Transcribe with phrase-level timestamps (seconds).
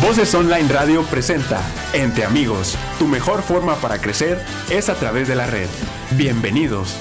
[0.00, 1.60] Voces Online Radio presenta
[1.92, 2.78] Entre Amigos.
[2.98, 4.38] Tu mejor forma para crecer
[4.70, 5.68] es a través de la red.
[6.16, 6.98] Bienvenidos.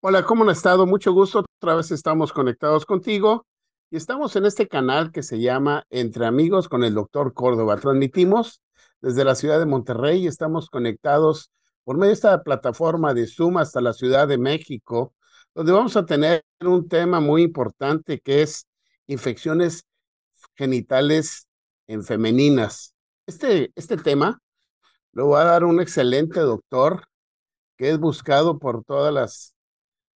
[0.00, 0.86] Hola, ¿cómo han estado?
[0.86, 1.44] Mucho gusto.
[1.60, 3.44] Otra vez estamos conectados contigo
[3.90, 7.76] y estamos en este canal que se llama Entre Amigos con el doctor Córdoba.
[7.76, 8.62] Transmitimos
[9.00, 11.50] desde la ciudad de Monterrey y estamos conectados
[11.82, 15.12] por medio de esta plataforma de Zoom hasta la Ciudad de México,
[15.56, 18.68] donde vamos a tener un tema muy importante que es
[19.08, 19.82] infecciones
[20.54, 21.48] genitales
[21.86, 22.94] en femeninas.
[23.26, 24.40] Este, este tema
[25.12, 27.06] lo va a dar un excelente doctor
[27.76, 29.54] que es buscado por todas las,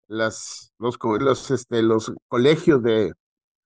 [0.07, 3.13] las los, este, los colegios de,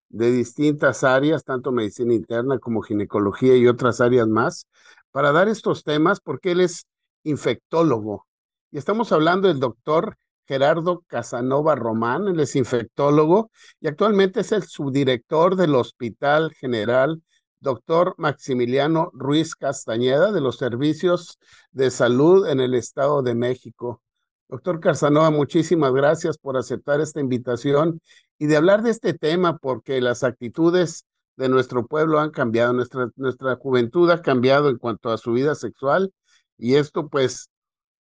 [0.10, 4.68] de distintas áreas, tanto medicina interna como ginecología y otras áreas más,
[5.12, 6.86] para dar estos temas porque él es
[7.24, 8.28] infectólogo.
[8.72, 14.64] Y estamos hablando del doctor Gerardo Casanova Román, él es infectólogo y actualmente es el
[14.64, 17.22] subdirector del Hospital General
[17.62, 21.40] doctor Maximiliano Ruiz Castañeda de los Servicios
[21.72, 24.02] de Salud en el Estado de México.
[24.50, 28.02] Doctor Casanova, muchísimas gracias por aceptar esta invitación
[28.38, 31.06] y de hablar de este tema porque las actitudes
[31.38, 35.56] de nuestro pueblo han cambiado, nuestra, nuestra juventud ha cambiado en cuanto a su vida
[35.56, 36.12] sexual
[36.58, 37.50] y esto pues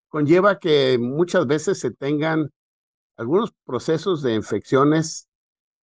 [0.08, 2.50] conlleva que muchas veces se tengan
[3.16, 5.28] algunos procesos de infecciones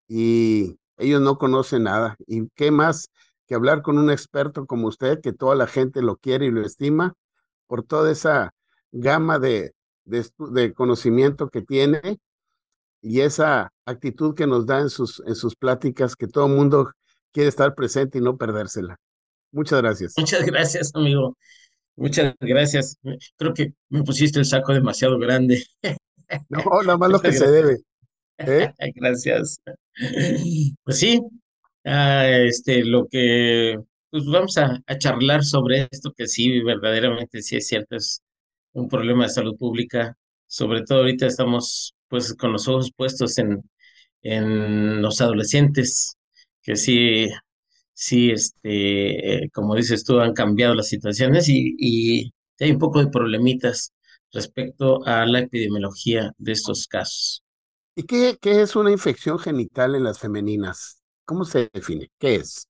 [0.09, 2.17] y ellos no conocen nada.
[2.27, 3.09] ¿Y qué más
[3.47, 6.65] que hablar con un experto como usted, que toda la gente lo quiere y lo
[6.65, 7.15] estima,
[7.67, 8.53] por toda esa
[8.93, 9.73] gama de,
[10.05, 12.19] de, conocimiento que tiene
[13.03, 16.91] y esa actitud que nos da en sus, en sus pláticas, que todo el mundo
[17.33, 18.97] quiere estar presente y no perdérsela.
[19.53, 20.15] Muchas gracias.
[20.17, 21.37] Muchas gracias, amigo.
[21.97, 22.99] Muchas gracias.
[23.37, 25.65] Creo que me pusiste el saco demasiado grande.
[26.49, 27.79] No, nada más lo que se debe.
[28.39, 28.73] ¿eh?
[28.95, 29.61] Gracias.
[30.85, 31.23] Pues sí,
[31.87, 33.79] este, lo que,
[34.11, 38.23] pues vamos a, charlar sobre esto que sí, verdaderamente sí es cierto, es
[38.73, 40.17] un problema de salud pública.
[40.49, 43.63] Sobre todo ahorita estamos pues con los ojos puestos en,
[44.23, 46.17] en los adolescentes,
[46.63, 47.29] que sí,
[47.95, 53.11] sí, este, como dices tú, han cambiado las situaciones y, y hay un poco de
[53.11, 53.93] problemitas
[54.33, 57.43] respecto a la epidemiología de estos casos.
[57.95, 61.03] ¿Y qué, qué es una infección genital en las femeninas?
[61.27, 62.11] ¿Cómo se define?
[62.19, 62.69] ¿Qué es?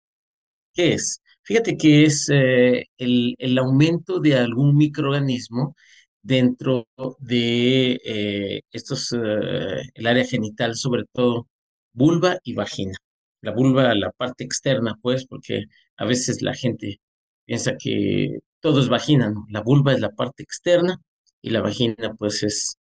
[0.74, 1.20] ¿Qué es?
[1.42, 5.76] Fíjate que es eh, el, el, aumento de algún microorganismo
[6.22, 6.88] dentro
[7.20, 11.48] de eh, estos, eh, el área genital, sobre todo
[11.92, 12.94] vulva y vagina.
[13.42, 15.64] La vulva, la parte externa, pues, porque
[15.98, 17.00] a veces la gente
[17.44, 19.46] piensa que todo es vagina, ¿no?
[19.50, 20.98] La vulva es la parte externa
[21.42, 22.76] y la vagina, pues, es,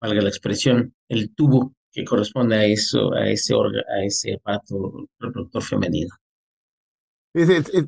[0.00, 5.06] valga la expresión, el tubo que corresponde a eso, a ese órgano, a ese aparato
[5.18, 6.14] reproductor femenino.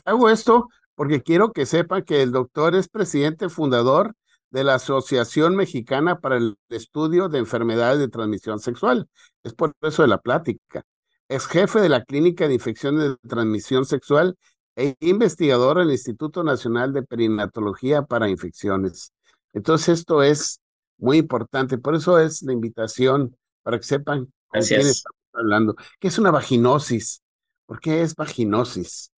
[0.05, 4.15] Hago esto porque quiero que sepan que el doctor es presidente fundador
[4.51, 9.09] de la Asociación Mexicana para el Estudio de Enfermedades de Transmisión Sexual.
[9.43, 10.85] Es por eso de la plática.
[11.29, 14.37] Es jefe de la Clínica de Infecciones de Transmisión Sexual
[14.77, 19.13] e investigador del Instituto Nacional de Perinatología para Infecciones.
[19.53, 20.61] Entonces, esto es
[20.99, 21.79] muy importante.
[21.79, 25.75] Por eso es la invitación para que sepan con quién estamos hablando.
[25.99, 27.21] ¿Qué es una vaginosis?
[27.67, 29.11] ¿Por qué es vaginosis?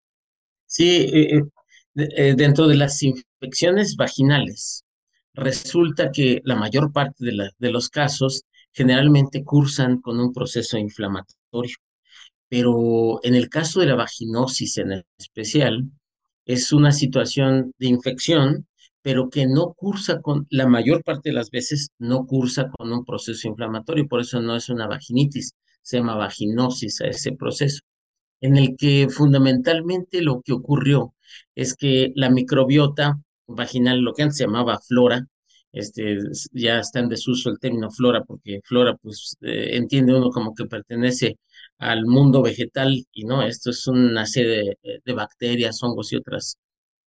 [0.66, 1.44] Sí, eh, eh,
[1.96, 4.86] eh, dentro de las infecciones vaginales,
[5.34, 11.76] resulta que la mayor parte de, de los casos generalmente cursan con un proceso inflamatorio.
[12.48, 15.90] Pero en el caso de la vaginosis en especial,
[16.46, 18.68] es una situación de infección
[19.06, 23.06] pero que no cursa con, la mayor parte de las veces no cursa con un
[23.06, 27.82] proceso inflamatorio, por eso no es una vaginitis, se llama vaginosis a ese proceso,
[28.42, 31.14] en el que fundamentalmente lo que ocurrió
[31.54, 35.28] es que la microbiota vaginal, lo que antes se llamaba flora,
[35.72, 36.18] este,
[36.52, 40.66] ya está en desuso el término flora, porque flora, pues, eh, entiende uno como que
[40.66, 41.38] pertenece
[41.78, 46.58] al mundo vegetal, y no, esto es una serie de, bacterias, hongos y otras,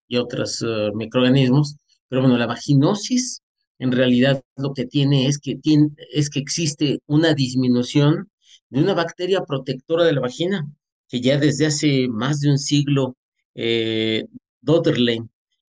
[0.07, 1.77] y otros eh, microorganismos,
[2.09, 3.43] pero bueno, la vaginosis
[3.79, 8.31] en realidad lo que tiene es que, tiene, es que existe una disminución
[8.71, 10.67] de una bacteria protectora de la vagina,
[11.09, 13.17] que ya desde hace más de un siglo
[13.55, 14.27] eh,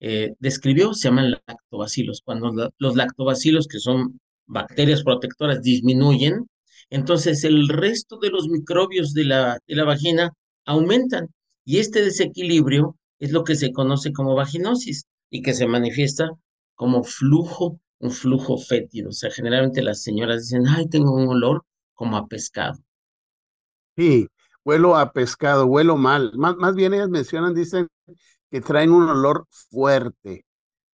[0.01, 2.21] eh, describió, se llaman lactobacilos.
[2.23, 6.49] Cuando los lactobacilos, que son bacterias protectoras, disminuyen,
[6.89, 10.33] entonces el resto de los microbios de la, de la vagina
[10.65, 11.29] aumentan.
[11.63, 16.29] Y este desequilibrio es lo que se conoce como vaginosis y que se manifiesta
[16.75, 19.09] como flujo, un flujo fétido.
[19.09, 22.79] O sea, generalmente las señoras dicen, ay, tengo un olor como a pescado.
[23.95, 24.27] Sí,
[24.65, 26.31] Huelo a pescado, huelo mal.
[26.37, 27.87] Más, más bien ellas mencionan, dicen
[28.51, 30.45] que traen un olor fuerte.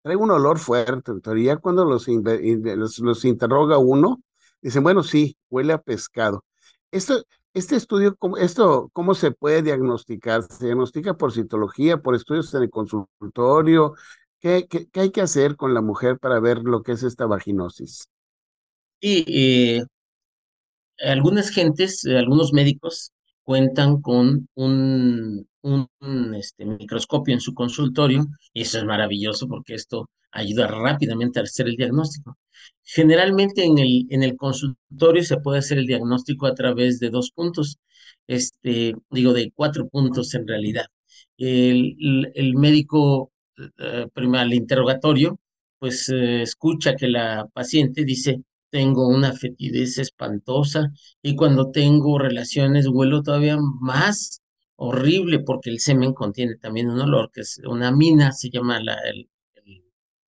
[0.04, 1.12] Traen un olor fuerte.
[1.12, 4.22] En teoría, cuando los, los, los interroga uno,
[4.62, 6.46] dicen, bueno, sí, huele a pescado.
[6.92, 7.24] Esto,
[7.54, 10.44] este estudio, esto, ¿cómo se puede diagnosticar?
[10.44, 13.96] ¿Se diagnostica por citología, por estudios en el consultorio?
[14.46, 18.10] ¿Qué, qué, hay que hacer con la mujer para ver lo que es esta vaginosis?
[19.00, 19.84] Y eh,
[21.00, 23.12] algunas gentes, eh, algunos médicos
[23.42, 30.12] cuentan con un, un, este, microscopio en su consultorio y eso es maravilloso porque esto
[30.32, 32.38] ayuda rápidamente a hacer el diagnóstico.
[32.84, 37.32] Generalmente en el, en el consultorio se puede hacer el diagnóstico a través de dos
[37.32, 37.80] puntos,
[38.28, 40.86] este, digo de cuatro puntos en realidad.
[41.36, 45.40] El, el, médico, eh, al interrogatorio,
[45.80, 50.92] pues eh, escucha que la paciente dice, tengo una fetidez espantosa
[51.22, 54.42] y cuando tengo relaciones huelo todavía más
[54.76, 58.98] horrible porque el semen contiene también un olor que es una mina, se llama la,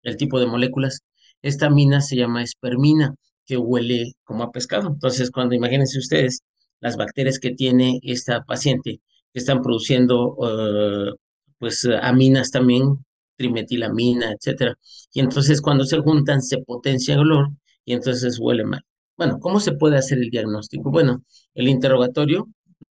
[0.02, 1.00] el, tipo de moléculas.
[1.42, 3.14] Esta mina se llama espermina,
[3.46, 4.88] que huele como a pescado.
[4.88, 6.42] Entonces, cuando imagínense ustedes
[6.80, 9.00] las bacterias que tiene esta paciente
[9.32, 11.14] que están produciendo uh,
[11.58, 13.04] pues aminas también,
[13.36, 14.74] trimetilamina, etcétera.
[15.12, 17.50] Y entonces cuando se juntan se potencia el olor
[17.84, 18.82] y entonces huele mal.
[19.16, 20.90] Bueno, ¿cómo se puede hacer el diagnóstico?
[20.90, 21.22] Bueno,
[21.54, 22.48] el interrogatorio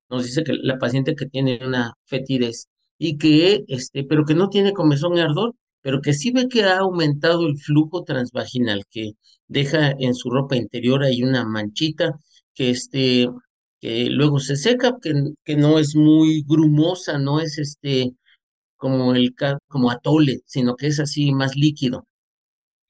[0.09, 4.49] nos dice que la paciente que tiene una fetidez y que, este, pero que no
[4.49, 9.11] tiene comezón y ardor, pero que sí ve que ha aumentado el flujo transvaginal, que
[9.47, 12.11] deja en su ropa interior ahí una manchita
[12.53, 13.27] que, este,
[13.79, 15.13] que luego se seca, que,
[15.43, 18.13] que no es muy grumosa, no es este,
[18.77, 19.35] como, el,
[19.67, 22.07] como atole, sino que es así más líquido,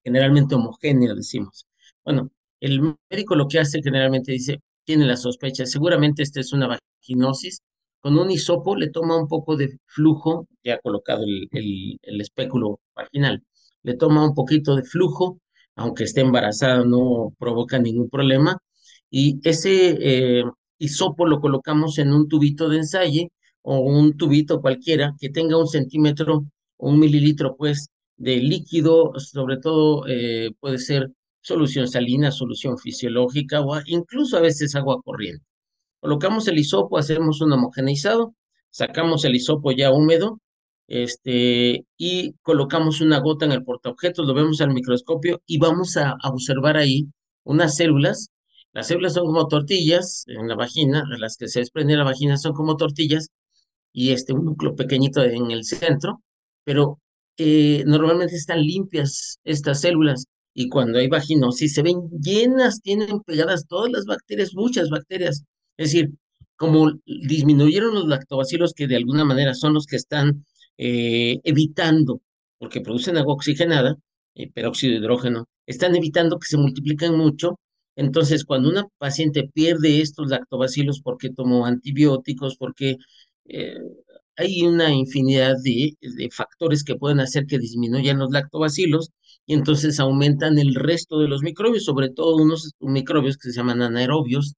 [0.03, 1.67] generalmente homogéneo, decimos.
[2.03, 6.67] Bueno, el médico lo que hace generalmente dice, tiene la sospecha, seguramente esta es una
[6.67, 7.61] vaginosis,
[7.99, 11.47] con un hisopo le toma un poco de flujo, ya colocado el,
[12.01, 13.43] el, espéculo vaginal,
[13.83, 15.39] le toma un poquito de flujo,
[15.75, 18.57] aunque esté embarazada no provoca ningún problema,
[19.09, 19.97] y ese
[20.39, 20.43] eh,
[20.77, 23.27] hisopo lo colocamos en un tubito de ensayo
[23.65, 26.45] o un tubito cualquiera que tenga un centímetro
[26.77, 33.61] o un mililitro, pues, de líquido, sobre todo eh, puede ser solución salina, solución fisiológica
[33.61, 35.43] o incluso a veces agua corriente.
[35.99, 38.35] Colocamos el hisopo, hacemos un homogeneizado,
[38.69, 40.39] sacamos el hisopo ya húmedo
[40.87, 46.15] este, y colocamos una gota en el portaobjetos, lo vemos al microscopio y vamos a,
[46.23, 47.07] observar ahí
[47.43, 48.29] unas células.
[48.73, 52.53] Las células son como tortillas en la vagina, las que se desprenden la vagina son
[52.53, 53.29] como tortillas
[53.95, 56.21] y este, un núcleo pequeñito en el centro,
[56.65, 56.99] pero
[57.37, 63.65] eh, normalmente están limpias estas células y cuando hay vaginosis se ven llenas, tienen pegadas
[63.67, 65.43] todas las bacterias, muchas bacterias.
[65.77, 66.11] Es decir,
[66.57, 70.45] como disminuyeron los lactobacilos que de alguna manera son los que están
[70.77, 72.21] eh, evitando,
[72.57, 73.95] porque producen agua oxigenada,
[74.35, 77.59] eh, peróxido de hidrógeno, están evitando que se multipliquen mucho.
[77.95, 82.97] Entonces, cuando una paciente pierde estos lactobacilos porque tomó antibióticos, porque
[83.45, 83.77] eh,
[84.37, 85.95] hay una infinidad de,
[86.31, 89.11] factores que pueden hacer que disminuyan los lactobacilos
[89.45, 93.81] y entonces aumentan el resto de los microbios, sobre todo unos microbios que se llaman
[93.81, 94.55] anaerobios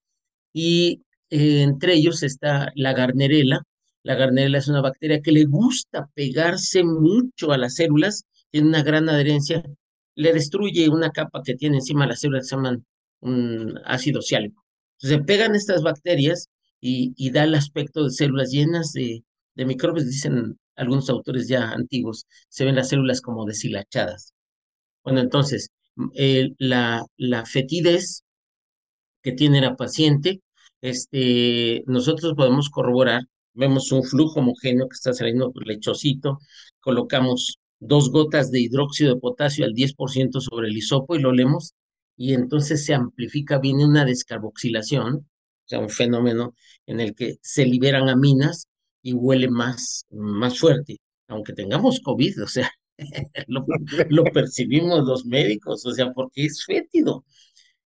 [0.52, 3.62] y eh, entre ellos está la garnerela.
[4.02, 8.82] La garnerela es una bacteria que le gusta pegarse mucho a las células, tiene una
[8.82, 9.62] gran adherencia,
[10.14, 12.84] le destruye una capa que tiene encima las células que se llaman
[13.20, 14.64] un ácido ciálico.
[14.98, 16.48] Entonces se pegan estas bacterias
[16.80, 21.70] y, y da el aspecto de células llenas de, de microbios, dicen algunos autores ya
[21.70, 24.32] antiguos, se ven las células como deshilachadas.
[25.04, 25.70] Bueno, entonces,
[26.58, 28.24] la, la fetidez
[29.22, 30.42] que tiene la paciente,
[30.80, 33.22] este, nosotros podemos corroborar,
[33.54, 36.38] vemos un flujo homogéneo que está saliendo lechosito,
[36.80, 41.74] colocamos dos gotas de hidróxido de potasio al 10% sobre el hisopo y lo leemos,
[42.16, 45.28] y entonces se amplifica, viene una descarboxilación,
[45.68, 46.54] o sea, un fenómeno
[46.86, 48.66] en el que se liberan aminas
[49.02, 50.98] y huele más, más fuerte,
[51.28, 52.70] aunque tengamos COVID, o sea,
[53.48, 57.24] lo, percibimos los médicos, o sea, porque es fétido.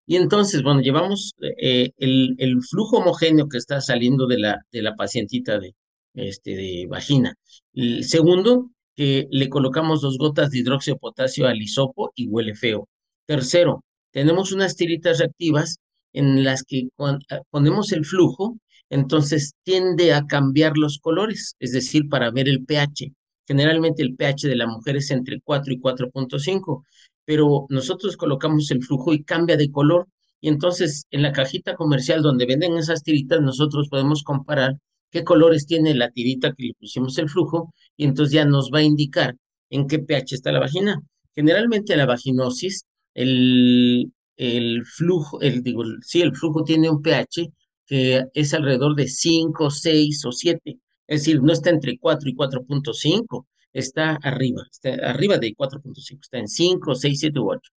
[0.06, 4.82] Y entonces, bueno, llevamos eh, el, el, flujo homogéneo que está saliendo de la, de
[4.84, 5.74] la pacientita de,
[6.14, 7.34] este, de vagina.
[7.74, 12.54] El segundo, que le colocamos dos gotas de hidróxido de potasio al hisopo y huele
[12.56, 12.88] feo.
[13.26, 15.78] Tercero, tenemos unas tiritas reactivas
[16.14, 18.58] en las que ah, ponemos el flujo,
[18.90, 23.14] entonces tiende a cambiar los colores, es decir, para ver el pH.
[23.48, 26.84] Generalmente el pH de la mujer es entre 4 y 4.5,
[27.26, 30.08] pero nosotros colocamos el flujo y cambia de color.
[30.42, 34.76] Y entonces en la cajita comercial donde venden esas tiritas, nosotros podemos comparar
[35.12, 38.80] qué colores tiene la tirita que le pusimos el flujo y entonces ya nos va
[38.80, 39.36] a indicar
[39.70, 41.02] en qué pH está la vagina.
[41.36, 47.52] Generalmente la vaginosis, el, el flujo, el, digo, sí, el flujo tiene un pH
[47.86, 50.80] que es alrededor de 5, 6 o 7.
[51.08, 56.38] Es decir, no está entre 4 y 4.5, está arriba, está arriba de 4.5, está
[56.40, 57.72] en 5, 6, 7 u 8.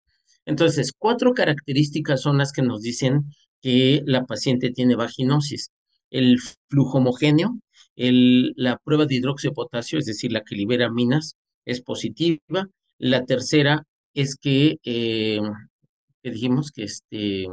[0.47, 3.25] Entonces, cuatro características son las que nos dicen
[3.63, 5.71] que la paciente tiene vaginosis.
[6.11, 7.59] El flujo homogéneo,
[7.97, 12.69] el, la prueba de hidróxido de potasio, es decir, la que libera minas, es positiva.
[12.99, 15.41] La tercera es que, eh,
[16.25, 17.47] que dijimos que este,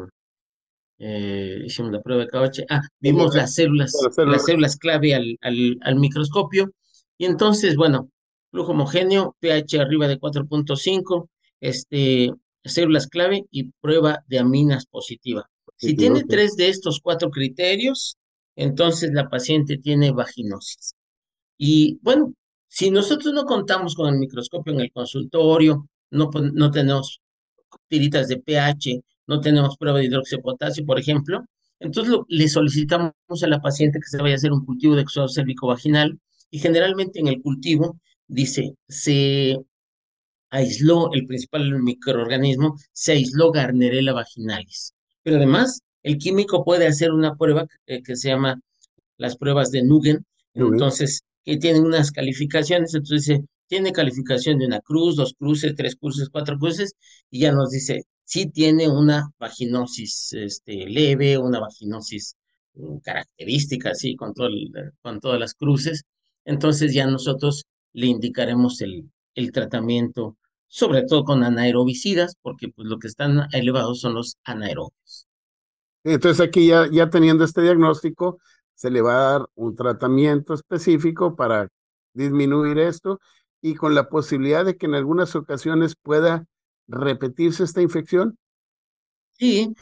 [0.97, 5.77] eh, hicimos la prueba de KH, ah, vimos las células, las células clave al, al,
[5.81, 6.71] al microscopio.
[7.17, 8.09] Y entonces, bueno,
[8.49, 11.27] flujo homogéneo, pH arriba de 4.5,
[11.59, 12.31] este,
[12.63, 15.49] células clave y prueba de aminas positiva.
[15.75, 18.15] Si tiene tres de estos cuatro criterios,
[18.55, 20.93] entonces la paciente tiene vaginosis.
[21.57, 22.33] Y bueno,
[22.69, 27.20] si nosotros no contamos con el microscopio en el consultorio, no, no tenemos
[27.87, 31.45] tiritas de pH, no tenemos prueba de hidróxido de potasio, por ejemplo,
[31.79, 33.13] entonces le solicitamos
[33.43, 36.19] a la paciente que se vaya a hacer un cultivo de exudados cérvico vaginal
[36.51, 39.57] y generalmente en el cultivo dice, se
[40.51, 44.93] aisló el principal microorganismo, se aisló Garnerella vaginalis.
[45.23, 48.59] Pero además, el químico puede hacer una prueba que, se llama
[49.17, 53.39] las pruebas de Nugen, entonces, que tienen unas calificaciones, entonces
[53.71, 56.93] tiene calificación de una cruz, dos cruces, tres cruces, cuatro cruces,
[57.29, 62.35] y ya nos dice, si tiene una vaginosis este, leve, una vaginosis
[62.73, 66.03] mm, característica, así, con, todas las cruces,
[66.43, 67.63] entonces ya nosotros
[67.93, 69.09] le indicaremos el,
[69.53, 70.35] tratamiento
[70.67, 75.27] sobre todo con anaerobicidas, porque pues lo que están elevados son los anaerobios.
[76.03, 78.37] Entonces aquí ya teniendo este diagnóstico,
[78.75, 81.69] se le va a dar un tratamiento específico para
[82.13, 83.21] disminuir esto
[83.61, 86.45] y con la posibilidad de que en algunas ocasiones pueda
[86.87, 88.37] repetirse esta infección.
[89.33, 89.73] Sí,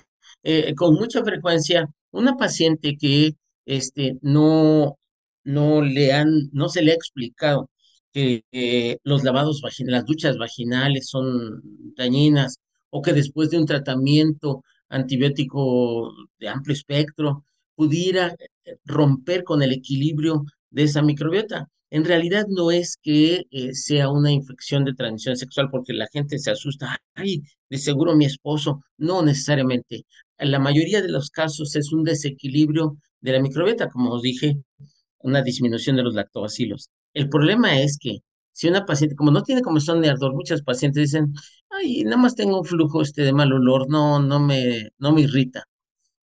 [0.43, 4.97] eh, con mucha frecuencia, una paciente que este, no,
[5.43, 7.69] no, le han, no se le ha explicado
[8.11, 8.43] que
[9.03, 11.61] los lavados las duchas vaginales son
[11.95, 12.57] dañinas
[12.89, 17.45] o que después de un tratamiento antibiótico de amplio espectro
[17.75, 21.67] pudiera eh, romper con el equilibrio de esa microbiota.
[21.91, 26.37] En realidad no es que eh, sea una infección de transmisión sexual porque la gente
[26.39, 28.81] se asusta, ay, de seguro mi esposo.
[28.97, 30.05] No necesariamente.
[30.37, 34.57] En la mayoría de los casos es un desequilibrio de la microbiota, como os dije,
[35.19, 36.89] una disminución de los lactobacilos.
[37.13, 38.19] El problema es que
[38.51, 41.33] si una paciente, como no tiene comezón de ardor, muchas pacientes dicen,
[41.69, 45.21] ay, nada más tengo un flujo este de mal olor, no, no me, no me
[45.21, 45.63] irrita.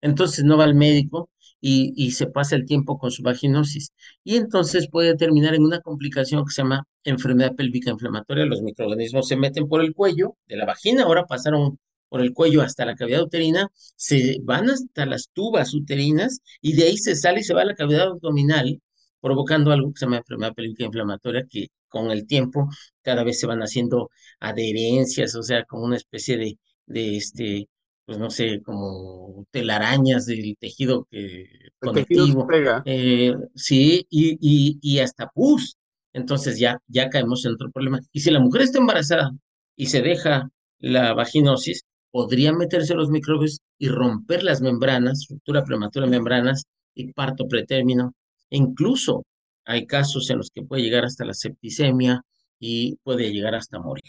[0.02, 1.30] Entonces no va al médico
[1.62, 3.92] y, se pasa el tiempo con su vaginosis.
[4.24, 8.46] Y entonces puede terminar en una complicación que se llama enfermedad pélvica inflamatoria.
[8.46, 12.62] Los microorganismos se meten por el cuello de la vagina, ahora pasaron por el cuello
[12.62, 17.40] hasta la cavidad uterina, se van hasta las tubas uterinas y de ahí se sale
[17.42, 18.80] y se va a la cavidad abdominal
[19.26, 22.70] provocando algo que se llama enfermedad pélvica inflamatoria, que con el tiempo
[23.02, 27.68] cada vez se van haciendo adherencias, o sea, como una especie de, de este,
[28.06, 31.48] pues no sé, como telarañas del tejido que,
[31.80, 32.48] conectivo.
[32.86, 35.78] Eh, sí, y, y, y, hasta pus.
[36.14, 38.00] Entonces ya, ya caemos en otro problema.
[38.12, 39.32] Y si la mujer está embarazada
[39.76, 46.06] y se deja la vaginosis, podría meterse los microbios y romper las membranas, ruptura prematura
[46.06, 48.14] de membranas y parto pretérmino
[48.50, 49.26] incluso
[49.66, 52.22] hay casos en los que puede llegar hasta la septicemia
[52.60, 54.04] y puede llegar hasta morir.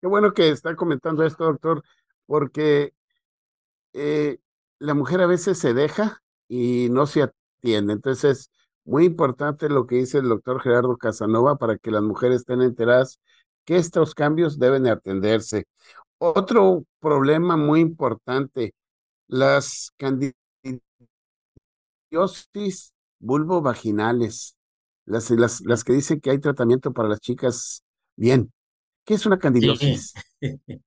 [0.00, 1.82] Qué bueno que está comentando esto, doctor,
[2.26, 2.92] porque
[3.92, 4.38] eh,
[4.78, 7.92] la mujer a veces se deja y no se atiende.
[7.92, 8.50] Entonces, es
[8.84, 13.20] muy importante lo que dice el doctor Gerardo Casanova para que las mujeres estén enteradas
[13.64, 15.66] que estos cambios deben atenderse.
[16.18, 18.74] Otro problema muy importante,
[19.28, 20.34] las candidiosis
[23.20, 24.56] vaginales,
[25.04, 27.82] las, las, las que dicen que hay tratamiento para las chicas
[28.16, 28.52] bien.
[29.04, 30.12] ¿Qué es una candidosis?
[30.12, 30.20] Sí,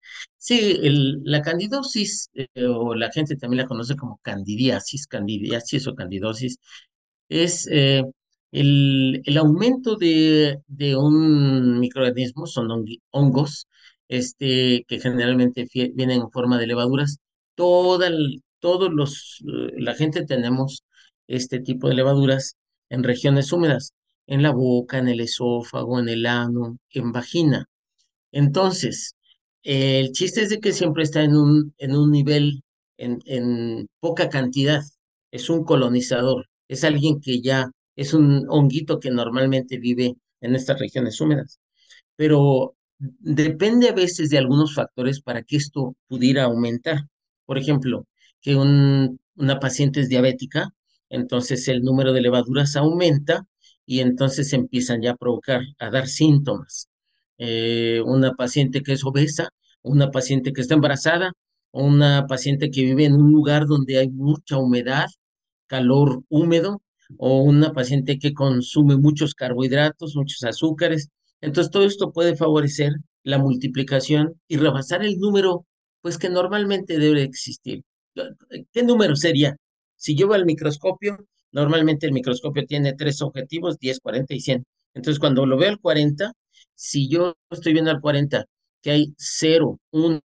[0.50, 6.58] el, la candidosis, eh, o la gente también la conoce como candidiasis, candidiasis o candidosis,
[7.30, 8.04] es eh,
[8.52, 12.70] el, el, aumento de, de, un microorganismo, son
[13.12, 13.68] hongos,
[14.08, 17.18] este, que generalmente vienen en forma de levaduras.
[17.56, 18.10] Toda
[18.60, 20.84] todos los, eh, la gente tenemos
[21.28, 22.58] este tipo de levaduras
[22.90, 23.94] en regiones húmedas,
[24.28, 27.66] en la boca, en el esófago, en el ano, en vagina.
[28.32, 29.16] Entonces,
[29.66, 32.64] el chiste es de que siempre está en un, en un nivel,
[32.98, 34.84] en, en poca cantidad.
[35.32, 40.80] Es un colonizador, es alguien que ya es un honguito que normalmente vive en estas
[40.80, 41.60] regiones húmedas.
[42.16, 47.00] Pero depende a veces de algunos factores para que esto pudiera aumentar.
[47.46, 48.08] Por ejemplo,
[48.42, 50.70] que una paciente es diabética,
[51.10, 53.48] entonces el número de levaduras aumenta
[53.86, 56.90] y entonces empiezan ya a provocar, a dar síntomas.
[57.38, 59.50] Eh, una paciente que es obesa,
[59.82, 61.34] una paciente que está embarazada,
[61.72, 65.08] una paciente que vive en un lugar donde hay mucha humedad,
[65.68, 66.82] calor húmedo,
[67.18, 71.10] o una paciente que consume muchos carbohidratos, muchos azúcares.
[71.42, 75.66] Entonces, todo esto puede favorecer la multiplicación y rebasar el número,
[76.02, 77.84] pues que normalmente debe existir.
[78.72, 79.56] ¿Qué número sería?
[79.96, 81.18] Si yo veo al microscopio,
[81.52, 84.64] normalmente el microscopio tiene tres objetivos, 10, 40 y 100.
[84.94, 86.32] Entonces, cuando lo veo al 40,
[86.76, 88.46] si yo estoy viendo al 40
[88.82, 90.22] que hay 0, 1,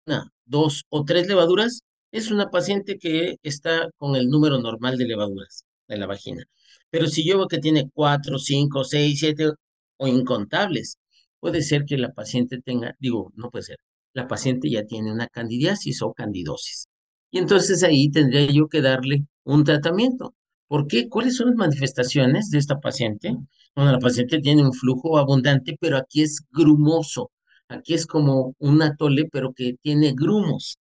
[0.46, 5.64] dos o tres levaduras, es una paciente que está con el número normal de levaduras
[5.88, 6.44] en la vagina.
[6.90, 9.52] Pero si yo veo que tiene cuatro, cinco, seis, siete
[9.98, 10.98] o incontables,
[11.40, 13.78] puede ser que la paciente tenga, digo, no puede ser,
[14.14, 16.88] la paciente ya tiene una candidiasis o candidosis.
[17.32, 20.34] Y entonces ahí tendría yo que darle un tratamiento.
[20.70, 21.10] ¿Por qué?
[21.10, 23.36] ¿Cuáles son las manifestaciones de esta paciente?
[23.76, 27.32] Bueno, la paciente tiene un flujo abundante, pero aquí es grumoso.
[27.70, 30.78] Aquí es como un atole, pero que tiene grumos.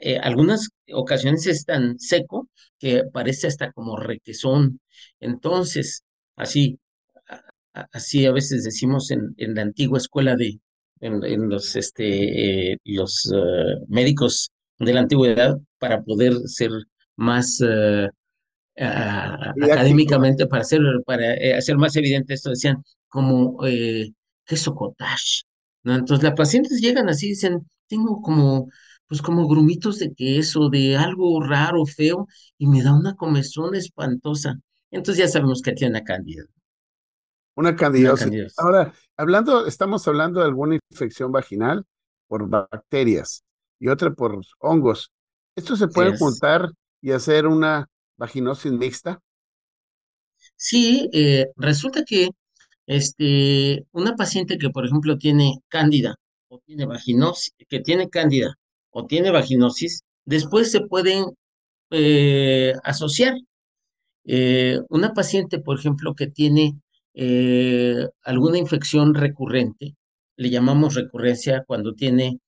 [0.00, 2.48] Eh, algunas ocasiones es tan seco
[2.80, 4.80] que parece hasta como requesón.
[5.20, 6.02] Entonces,
[6.36, 6.80] así,
[7.92, 10.58] así a veces decimos en, la antigua escuela de,
[11.00, 16.70] en, los, este, eh, los eh, médicos de la antigüedad, para poder ser
[17.16, 17.60] más
[18.78, 23.58] académicamente, para hacer, para hacer más evidente esto, decían como
[24.44, 25.42] queso cottage.
[25.84, 28.68] Entonces las pacientes llegan así, dicen, tengo como,
[29.06, 32.26] pues como grumitos de queso, de algo raro, feo,
[32.58, 34.58] y me da una comezón espantosa.
[34.90, 36.44] Entonces ya sabemos que tiene una cándida.
[37.54, 38.54] Una candidosis.
[38.58, 41.84] Ahora, hablando, estamos hablando de alguna infección vaginal
[42.26, 43.42] por bacterias
[43.80, 45.10] y otra por hongos.
[45.56, 47.88] ¿Esto se puede juntar y hacer una
[48.18, 49.20] vaginosis mixta?
[50.56, 52.30] Sí, eh, resulta que
[52.86, 56.16] este, una paciente que, por ejemplo, tiene cándida
[56.48, 58.54] o tiene vaginosis, que tiene cándida
[58.90, 61.26] o tiene vaginosis, después se pueden
[61.90, 63.34] eh, asociar.
[64.24, 66.74] Eh, una paciente, por ejemplo, que tiene
[68.22, 69.96] alguna infección recurrente,
[70.36, 72.38] le llamamos recurrencia cuando tiene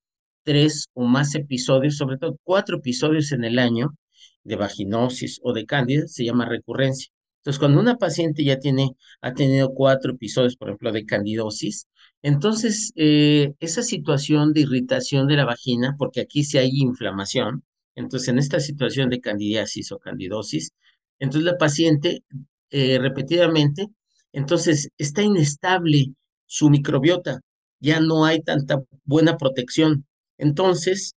[0.43, 3.95] tres o más episodios, sobre todo cuatro episodios en el año
[4.43, 7.11] de vaginosis o de cándida, se llama recurrencia.
[7.39, 11.87] Entonces, cuando una paciente ya tiene, ha tenido cuatro episodios, por ejemplo, de candidosis,
[12.21, 17.63] entonces eh, esa situación de irritación de la vagina, porque aquí sí hay inflamación,
[17.95, 20.71] entonces en esta situación de candidiasis o candidosis,
[21.19, 22.23] entonces la paciente
[22.69, 23.87] eh, repetidamente,
[24.33, 26.13] entonces está inestable
[26.45, 27.41] su microbiota,
[27.79, 30.05] ya no hay tanta buena protección.
[30.37, 31.13] Entonces,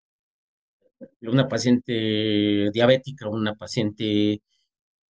[1.22, 4.40] una paciente diabética, una paciente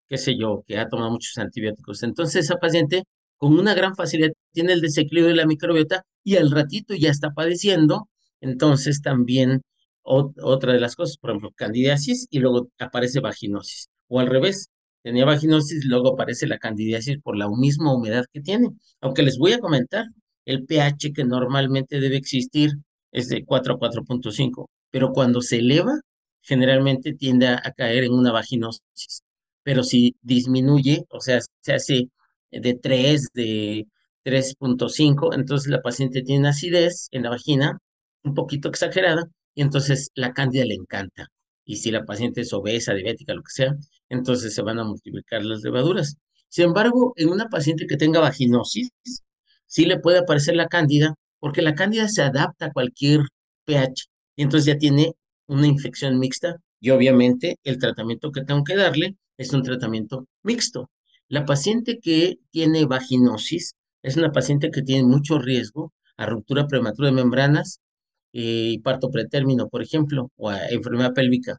[0.08, 2.02] qué sé yo, que ha tomado muchos antibióticos.
[2.02, 3.04] Entonces esa paciente
[3.36, 7.30] con una gran facilidad tiene el desequilibrio de la microbiota y al ratito ya está
[7.32, 8.08] padeciendo.
[8.40, 9.62] Entonces también
[10.02, 13.88] otra de las cosas, por ejemplo, candidiasis y luego aparece vaginosis.
[14.08, 14.68] O al revés,
[15.02, 18.68] tenía vaginosis y luego aparece la candidiasis por la misma humedad que tiene.
[19.00, 20.06] Aunque les voy a comentar,
[20.44, 22.72] el pH que normalmente debe existir
[23.12, 26.00] es de 4 a 4.5, pero cuando se eleva,
[26.42, 29.24] generalmente tiende a caer en una vaginosis
[29.64, 32.08] pero si disminuye, o sea, se hace
[32.52, 33.86] de 3, de
[34.24, 37.78] 3.5, entonces la paciente tiene acidez en la vagina,
[38.22, 41.28] un poquito exagerada, y entonces la cándida le encanta.
[41.64, 43.74] Y si la paciente es obesa, diabética, lo que sea,
[44.08, 46.16] entonces se van a multiplicar las levaduras.
[46.48, 48.90] Sin embargo, en una paciente que tenga vaginosis,
[49.66, 53.20] sí le puede aparecer la cándida, porque la cándida se adapta a cualquier
[53.64, 55.12] pH, y entonces ya tiene
[55.46, 60.90] una infección mixta, y obviamente el tratamiento que tengo que darle es un tratamiento mixto.
[61.28, 67.08] La paciente que tiene vaginosis es una paciente que tiene mucho riesgo a ruptura prematura
[67.08, 67.80] de membranas
[68.32, 71.58] eh, y parto pretérmino, por ejemplo, o a enfermedad pélvica.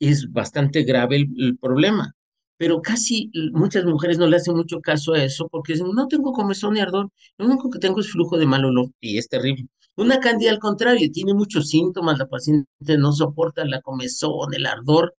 [0.00, 2.14] Es bastante grave el, problema,
[2.56, 6.74] pero casi muchas mujeres no le hacen mucho caso a eso porque no tengo comezón
[6.74, 9.68] ni ardor, lo único que tengo es flujo de mal olor y es terrible.
[9.96, 12.66] Una candida al contrario, tiene muchos síntomas, la paciente
[12.98, 15.14] no soporta la comezón, el ardor,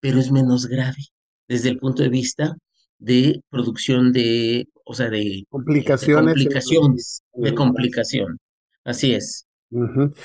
[0.00, 1.06] pero es menos grave
[1.48, 2.56] desde el punto de vista
[2.98, 6.34] de producción de, o sea, de complicaciones.
[6.34, 8.38] De complicaciones, de complicación.
[8.84, 9.46] Así es.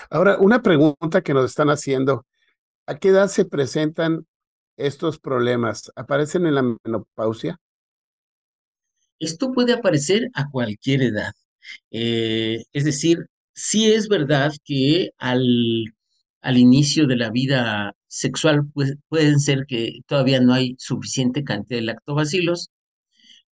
[0.09, 2.25] Ahora, una pregunta que nos están haciendo.
[2.85, 4.25] ¿A qué edad se presentan
[4.77, 5.91] estos problemas?
[5.95, 7.57] ¿Aparecen en la menopausia?
[9.19, 11.31] Esto puede aparecer a cualquier edad.
[11.91, 15.85] Eh, es decir, sí es verdad que al,
[16.41, 21.79] al inicio de la vida sexual pues, pueden ser que todavía no hay suficiente cantidad
[21.79, 22.69] de lactobacilos,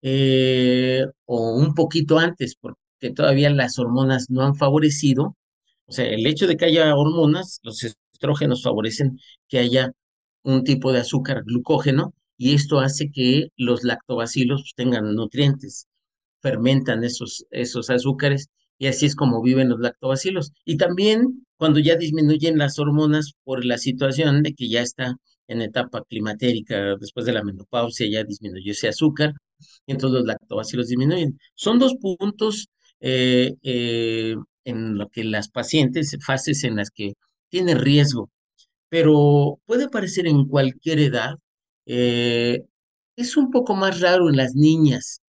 [0.02, 2.78] eh, o un poquito antes, porque
[3.16, 5.36] todavía las hormonas no han favorecido.
[5.86, 7.84] O sea, el hecho de que haya hormonas, los
[8.14, 9.92] estrógenos favorecen que haya
[10.44, 15.88] un tipo de azúcar glucógeno y esto hace que los lactobacilos tengan nutrientes,
[16.42, 18.48] fermentan esos, esos azúcares
[18.80, 20.54] y así es como viven los lactobacilos.
[20.66, 25.16] Y también cuando ya disminuyen las hormonas por la situación de que ya está
[25.48, 29.34] en etapa climatérica, después de la menopausia ya disminuyó ese azúcar,
[29.88, 31.38] entonces los lactobacilos disminuyen.
[31.56, 32.70] Son dos puntos
[33.02, 37.14] eh, eh, en lo que las pacientes, fases en las que
[37.50, 38.30] tienen riesgo,
[38.90, 41.36] pero puede aparecer en cualquier edad.
[41.86, 42.64] Eh,
[43.16, 45.22] es un poco más raro en las niñas,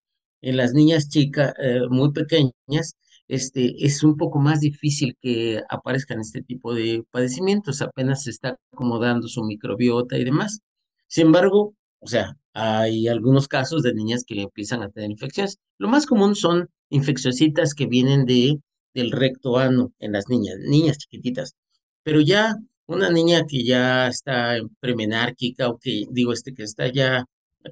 [0.42, 1.54] en las niñas chicas
[1.90, 2.96] muy pequeñas,
[3.30, 8.58] este, es un poco más difícil que aparezcan este tipo de padecimientos, apenas se está
[8.74, 10.60] acomodando su microbiota y demás.
[11.08, 15.60] Sin embargo, o sea, hay algunos casos de niñas que empiezan a tener infecciones.
[15.78, 18.60] Lo más común son infecciositas que vienen de,
[18.94, 21.56] del recto ano en las niñas, niñas chiquititas.
[22.04, 22.56] Pero ya
[22.88, 27.26] una niña que ya está premenárquica o que digo este que está ya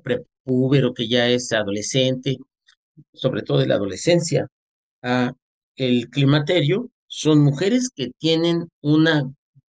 [0.04, 2.38] prepúbero, que ya es adolescente,
[3.14, 4.48] sobre todo de la adolescencia,
[5.04, 5.34] a
[5.78, 9.24] el climaterio, son mujeres que tienen una,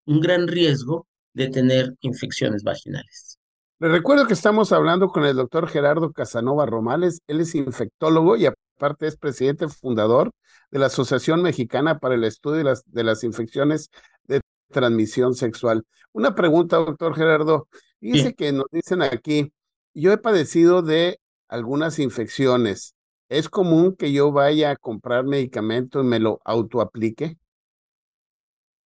[0.07, 3.38] un gran riesgo de tener infecciones vaginales.
[3.79, 7.21] Les recuerdo que estamos hablando con el doctor Gerardo Casanova Romales.
[7.29, 10.33] Él es infectólogo y aparte es presidente fundador
[10.73, 13.90] de la Asociación Mexicana para el Estudio de las, de las Infecciones
[14.25, 14.40] de
[14.73, 15.85] Transmisión Sexual.
[16.12, 17.68] Una pregunta, doctor Gerardo.
[18.01, 19.53] Dice que nos dicen aquí,
[19.94, 22.94] yo he padecido de algunas infecciones.
[23.30, 27.38] ¿Es común que yo vaya a comprar medicamento y me lo autoaplique?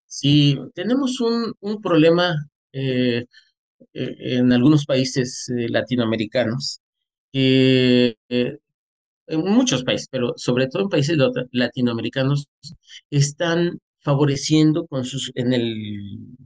[0.06, 2.34] Sí, tenemos un, un problema
[2.72, 3.24] eh,
[3.94, 6.80] eh, en algunos países eh, latinoamericanos,
[9.26, 11.16] en muchos países, pero sobre todo en países
[11.52, 12.48] latinoamericanos,
[13.10, 16.36] están favoreciendo con sus, en el,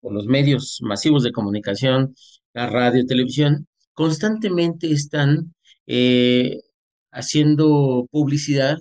[0.00, 2.14] con los medios masivos de comunicación,
[2.54, 5.54] la radio, televisión, constantemente están
[7.16, 8.78] haciendo publicidad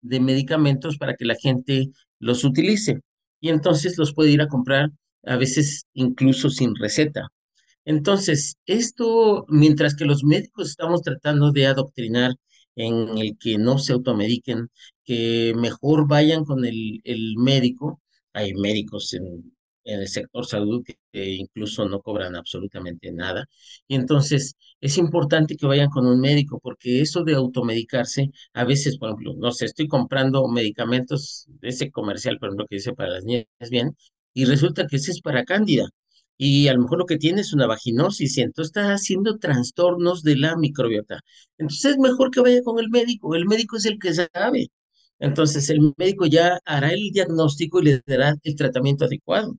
[0.00, 3.00] de medicamentos para que la gente los utilice.
[3.40, 4.90] Y entonces los puede ir a comprar
[5.24, 7.28] a veces incluso sin receta.
[7.84, 12.34] Entonces, esto, mientras que los médicos estamos tratando de adoctrinar
[12.76, 14.68] en el que no se automediquen,
[15.04, 18.00] que mejor vayan con el, el médico,
[18.32, 19.55] hay médicos en
[19.86, 20.96] en el sector salud que,
[21.36, 23.46] incluso no cobran absolutamente nada.
[23.88, 28.98] Y entonces es importante que vayan con un médico porque eso de automedicarse, a veces,
[28.98, 33.10] por ejemplo, no sé, estoy comprando medicamentos de ese comercial, por ejemplo, que dice para
[33.10, 33.96] las niñas bien,
[34.34, 35.88] y resulta que ese es para cándida.
[36.38, 40.22] Y a lo mejor lo que tiene es una vaginosis y entonces está haciendo trastornos
[40.22, 41.20] de la microbiota.
[41.58, 43.34] Entonces es mejor que vaya con el médico.
[43.34, 44.68] El médico es el que sabe.
[45.18, 49.56] Entonces el médico ya hará el diagnóstico y le dará el tratamiento adecuado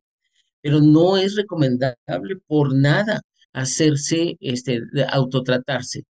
[0.67, 3.21] pero no es recomendable por nada
[3.53, 6.03] hacerse, este, autotratarse.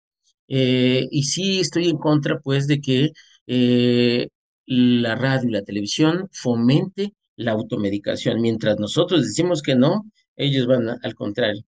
[0.47, 3.11] Eh, y sí estoy en contra, pues, de que
[3.47, 4.29] eh,
[4.65, 8.41] la radio y la televisión fomente la automedicación.
[8.41, 11.61] Mientras nosotros decimos que no, ellos van al contrario.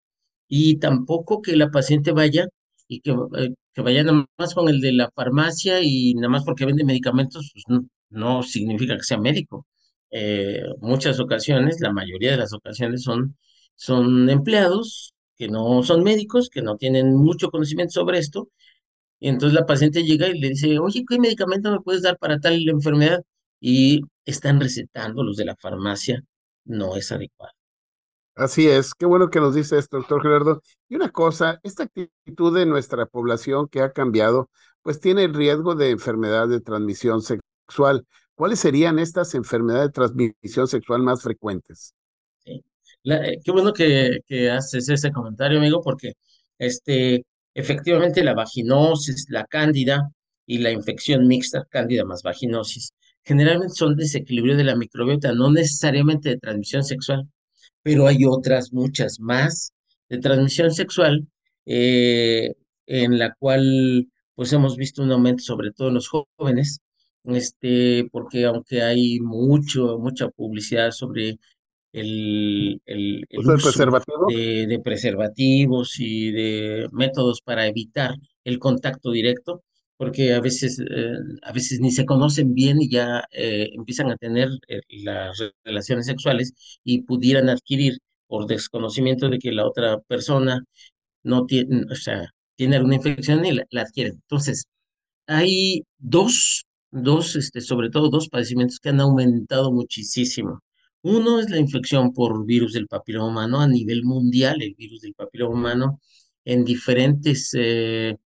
[0.48, 2.46] Y tampoco que la paciente vaya
[2.88, 6.44] y que, eh, que vaya nada más con el de la farmacia y nada más
[6.44, 9.66] porque vende medicamentos, pues no, no significa que sea médico
[10.10, 13.36] eh, muchas ocasiones, la mayoría de las ocasiones son,
[13.74, 18.48] son empleados que no son médicos, que no tienen mucho conocimiento sobre esto.
[19.20, 22.40] Y entonces la paciente llega y le dice, oye, ¿qué medicamento me puedes dar para
[22.40, 23.22] tal enfermedad?
[23.60, 26.22] Y están recetando los de la farmacia,
[26.64, 27.52] no es adecuado.
[28.34, 30.62] Así es, qué bueno que nos dice esto, doctor Gerardo.
[30.88, 34.48] Y una cosa, esta actitud de nuestra población que ha cambiado,
[34.82, 38.06] pues tiene el riesgo de enfermedad de transmisión sexual.
[38.38, 41.92] ¿Cuáles serían estas enfermedades de transmisión sexual más frecuentes?
[42.44, 42.62] Sí.
[43.02, 46.12] Eh, qué bueno que, haces ese comentario, amigo, porque
[46.56, 50.08] este, efectivamente la vaginosis, la cándida
[50.46, 52.92] y la infección mixta, cándida más vaginosis,
[53.24, 57.28] generalmente son desequilibrio de la microbiota, no necesariamente de transmisión sexual,
[57.82, 59.72] pero hay otras muchas más
[60.08, 61.26] de transmisión sexual
[61.66, 62.54] eh,
[62.86, 66.78] en la cual pues hemos visto un aumento sobre todo en los jóvenes
[67.28, 71.38] este, porque aunque hay mucho, mucha publicidad sobre
[71.92, 73.52] el, el, uso
[74.28, 78.14] de, preservativos y de métodos para evitar
[78.44, 79.62] el contacto directo,
[79.96, 81.12] porque a veces, eh,
[81.42, 86.06] a veces ni se conocen bien y ya eh, empiezan a tener eh, las relaciones
[86.06, 86.52] sexuales
[86.84, 90.62] y pudieran adquirir por desconocimiento de que la otra persona
[91.22, 94.14] no tiene, o sea, tiene alguna infección y la, la adquieren.
[94.14, 94.66] Entonces,
[95.26, 100.60] hay dos, dos, este, sobre todo dos padecimientos que han aumentado muchísimo.
[101.02, 105.14] Uno es la infección por virus del papiloma humano a nivel mundial, el virus del
[105.14, 106.00] papiloma humano,
[106.44, 108.16] en diferentes, eh,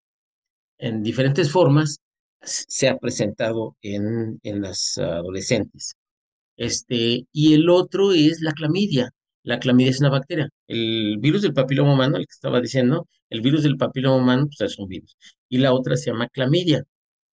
[0.79, 1.99] en diferentes formas
[2.43, 5.95] se ha presentado en, en las adolescentes.
[6.57, 9.11] Este, y el otro es la clamidia.
[9.43, 10.49] La clamidia es una bacteria.
[10.69, 14.73] El virus del papiloma humano, el que estaba diciendo, el virus del papiloma humano, pues
[14.73, 15.17] es un virus.
[15.49, 16.85] Y la otra se llama clamidia.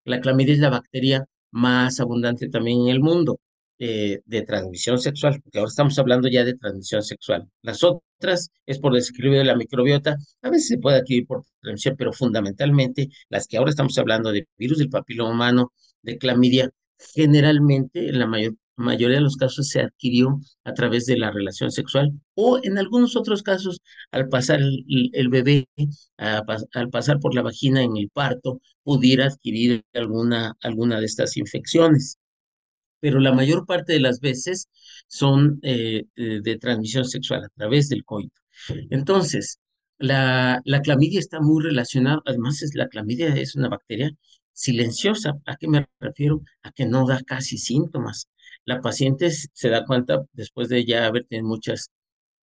[0.06, 3.40] La clamidia es la bacteria más abundante también en el mundo
[3.80, 7.48] eh, de transmisión sexual, porque ahora estamos hablando ya de transmisión sexual.
[7.62, 11.96] Las otras es por desequilibrio de la microbiota, a veces se puede adquirir por transmisión,
[11.98, 18.10] pero fundamentalmente las que ahora estamos hablando de virus del papiloma humano, de clamidia, generalmente
[18.10, 22.12] en la mayor mayoría de los casos se adquirió a través de la relación sexual
[22.36, 25.68] o en algunos otros casos al pasar el, bebé,
[26.18, 32.18] al pasar por la vagina en el parto, pudiera adquirir alguna, alguna de estas infecciones.
[33.00, 34.68] Pero la mayor parte de las veces
[35.08, 38.42] son eh, de, transmisión sexual a través del coito.
[38.90, 39.60] Entonces,
[39.98, 44.12] la, la clamidia está muy relacionada, además es, la clamidia es una bacteria
[44.54, 45.40] silenciosa.
[45.46, 46.42] ¿A qué me refiero?
[46.64, 48.28] A que no da casi síntomas
[48.70, 51.48] la paciente se da cuenta después de ya haber tenido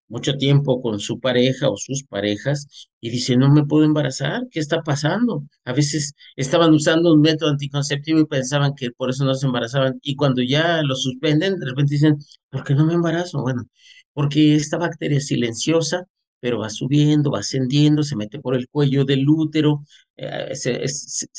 [0.08, 4.60] mucho tiempo con su pareja o sus parejas y dice, no me puedo embarazar, ¿qué
[4.60, 5.44] está pasando?
[5.64, 9.98] A veces estaban usando un método anticonceptivo y pensaban que por eso no se embarazaban
[10.02, 12.18] y cuando ya lo suspenden, de repente dicen,
[12.50, 13.42] ¿por qué no me embarazo?
[13.42, 13.64] Bueno,
[14.12, 16.04] porque esta bacteria silenciosa
[16.44, 19.82] pero va subiendo, va ascendiendo, se mete por el cuello del útero,
[20.14, 20.82] eh, se,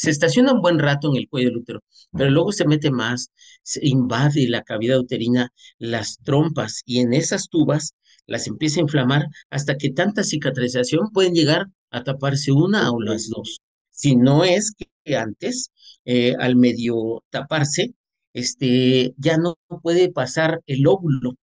[0.10, 3.30] estaciona un buen rato en el cuello del útero, pero luego se mete más,
[3.62, 7.94] se invade la cavidad uterina, las trompas, y en esas tubas
[8.26, 13.30] las empieza a inflamar hasta que tanta cicatrización pueden llegar a taparse una o las
[13.30, 13.62] dos.
[13.92, 15.70] Si no es que antes,
[16.06, 17.94] eh, al medio taparse,
[18.34, 21.36] este, ya no puede pasar el óvulo.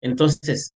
[0.00, 0.74] Entonces,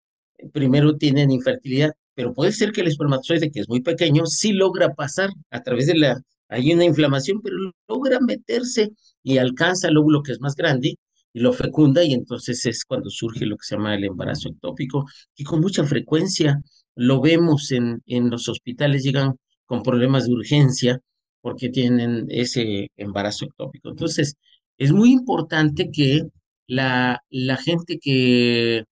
[0.52, 4.94] primero tienen infertilidad pero puede ser que el espermatozoide, que es muy pequeño, sí logra
[4.94, 7.56] pasar a través de la, hay una inflamación, pero
[7.88, 8.92] logra meterse
[9.24, 10.96] y alcanza el óvulo que es más grande
[11.34, 15.06] y lo fecunda y entonces es cuando surge lo que se llama el embarazo ectópico
[15.36, 16.62] y con mucha frecuencia
[16.96, 21.00] lo vemos en, en los hospitales, llegan con problemas de urgencia
[21.42, 23.90] porque tienen ese embarazo ectópico.
[23.90, 24.36] Entonces,
[24.78, 26.22] es muy importante que
[26.68, 28.84] la, la gente que,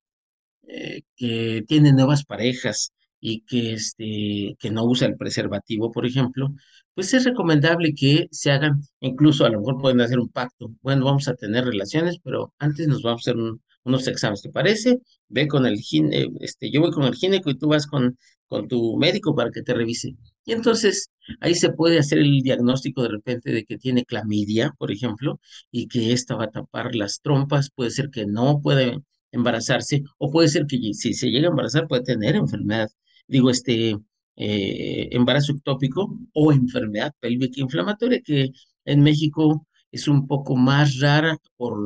[0.67, 6.53] eh, que tiene nuevas parejas, y que, este, que no usa el preservativo, por ejemplo,
[6.93, 10.71] pues es recomendable que se hagan, incluso a lo mejor pueden hacer un pacto.
[10.81, 13.41] Bueno, vamos a tener relaciones, pero antes nos vamos a hacer
[13.84, 14.99] unos exámenes, ¿te parece?
[15.29, 18.67] Ve con el gine, este, yo voy con el gineco y tú vas con, con
[18.67, 20.15] tu médico para que te revise.
[20.45, 24.91] Y entonces ahí se puede hacer el diagnóstico de repente de que tiene clamidia, por
[24.91, 25.39] ejemplo,
[25.71, 28.99] y que esta va a tapar las trompas, puede ser que no puede
[29.31, 32.89] embarazarse, o puede ser que si se llega a embarazar puede tener enfermedad
[33.31, 33.97] digo, este
[34.35, 38.51] eh, embarazo ectópico o enfermedad pélvica inflamatoria, que
[38.85, 41.77] en México es un poco más rara por,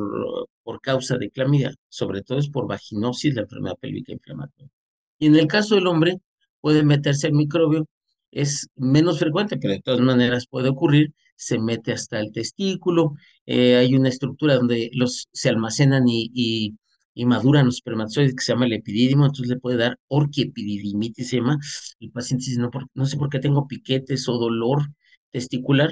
[0.62, 4.70] por causa de clamidia, sobre todo es por vaginosis, la enfermedad pélvica inflamatoria.
[5.18, 6.18] Y en el caso del hombre,
[6.60, 7.86] puede meterse el microbio,
[8.32, 13.14] es menos frecuente, pero de todas maneras puede ocurrir, se mete hasta el testículo,
[13.46, 16.76] eh, hay una estructura donde los, se almacenan y y
[17.24, 21.58] maduran los espermatozoides que se llama el epidídimo, entonces le puede dar orquiepididimitis, se llama.
[22.00, 24.82] El paciente dice, no, no sé por qué tengo piquetes o dolor
[25.30, 25.90] testicular,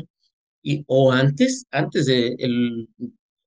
[0.62, 2.88] y, o antes, antes de, el,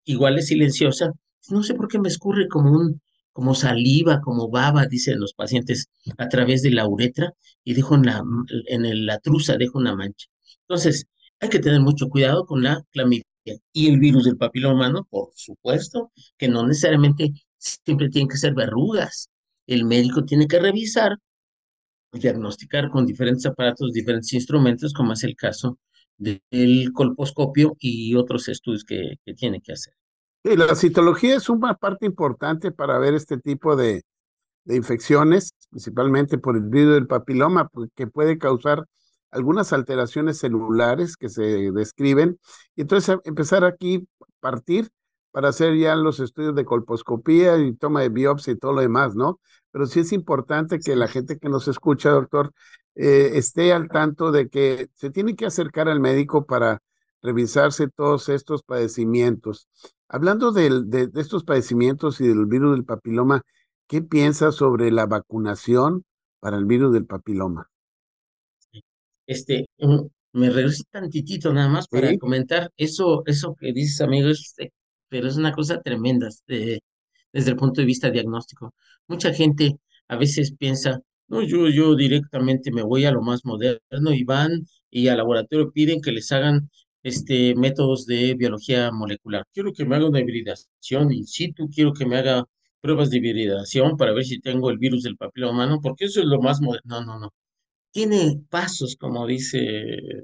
[0.05, 1.11] igual es silenciosa,
[1.49, 3.01] no sé por qué me escurre como un,
[3.33, 8.05] como saliva, como baba, dicen los pacientes, a través de la uretra y dejo en
[8.05, 8.23] la,
[8.67, 10.27] en la truza, dejo una mancha.
[10.61, 11.05] Entonces,
[11.39, 13.25] hay que tener mucho cuidado con la clamidia.
[13.71, 17.31] Y el virus del papiloma humano, por supuesto, que no necesariamente
[17.85, 19.29] siempre tienen que ser verrugas.
[19.65, 21.17] El médico tiene que revisar,
[22.11, 25.77] diagnosticar con diferentes aparatos, diferentes instrumentos, como es el caso
[26.17, 29.93] del colposcopio y otros estudios que, tiene que hacer.
[30.43, 34.03] Sí, la citología es una parte importante para ver este tipo de,
[34.63, 38.85] de infecciones, principalmente por el virus del papiloma, que puede causar
[39.31, 42.39] algunas alteraciones celulares que se describen.
[42.75, 44.07] Y entonces empezar aquí,
[44.39, 44.89] partir
[45.37, 49.15] para hacer ya los estudios de colposcopía y toma de biopsia y todo lo demás,
[49.15, 49.39] ¿no?
[49.69, 52.53] Pero sí es importante que la gente que nos escucha, doctor,
[52.95, 56.81] eh, esté al tanto de que se tiene que acercar al médico para
[57.21, 59.69] revisarse todos estos padecimientos.
[60.07, 63.43] Hablando de, de, estos padecimientos y del virus del papiloma,
[63.85, 66.03] ¿qué piensas sobre la vacunación
[66.39, 67.69] para el virus del papiloma?
[69.27, 69.67] Este,
[70.33, 74.29] me regreso tantitito nada más para comentar eso, eso que dices, amigo,
[75.09, 78.73] pero es una cosa tremenda desde el punto de vista diagnóstico.
[79.07, 84.13] Mucha gente a veces piensa, no, yo, yo directamente me voy a lo más moderno
[84.13, 86.69] y van y al laboratorio piden que les hagan
[87.03, 89.45] este, métodos de biología molecular.
[89.53, 92.43] Quiero que me haga una hibridación in situ, quiero que me haga
[92.81, 96.25] pruebas de hibridación para ver si tengo el virus del papiloma humano, porque eso es
[96.27, 97.01] lo más moderno.
[97.01, 97.33] No, no, no.
[97.91, 99.59] Tiene pasos, como dice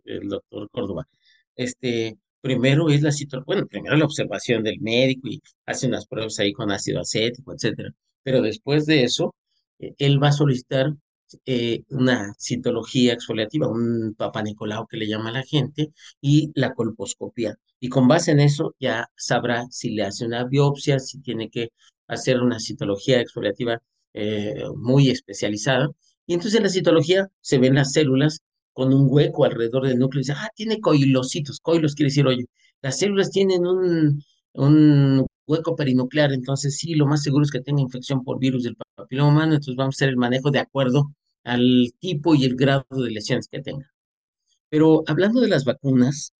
[0.05, 1.07] el doctor Córdoba.
[1.55, 6.39] Este, primero es la situación, bueno, primero la observación del médico y hace unas pruebas
[6.39, 7.91] ahí con ácido acético, etcétera.
[8.23, 9.34] Pero después de eso,
[9.79, 10.93] eh, él va a solicitar
[11.45, 16.73] eh, una citología exfoliativa, un papá Nicolau que le llama a la gente, y la
[16.73, 17.56] colposcopía.
[17.79, 21.69] Y con base en eso ya sabrá si le hace una biopsia, si tiene que
[22.08, 23.82] hacer una citología exfoliativa
[24.13, 25.89] eh, muy especializada.
[26.27, 28.41] Y entonces en la citología se ven las células
[28.73, 31.59] con un hueco alrededor del núcleo y dice, ah, tiene coilocitos.
[31.62, 32.45] Coilos quiere decir, oye,
[32.81, 37.81] las células tienen un, un hueco perinuclear, entonces sí, lo más seguro es que tenga
[37.81, 41.93] infección por virus del papiloma humano, entonces vamos a hacer el manejo de acuerdo al
[41.99, 43.91] tipo y el grado de lesiones que tenga.
[44.69, 46.33] Pero hablando de las vacunas,